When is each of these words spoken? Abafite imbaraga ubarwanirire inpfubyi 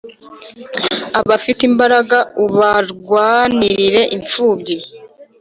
Abafite 1.19 1.61
imbaraga 1.69 2.17
ubarwanirire 2.43 4.01
inpfubyi 4.15 4.75